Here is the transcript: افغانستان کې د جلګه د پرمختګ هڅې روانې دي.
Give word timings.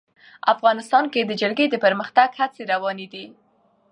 افغانستان 0.53 1.03
کې 1.13 1.21
د 1.25 1.31
جلګه 1.41 1.65
د 1.69 1.75
پرمختګ 1.85 2.29
هڅې 2.39 2.61
روانې 2.73 3.07
دي. 3.13 3.25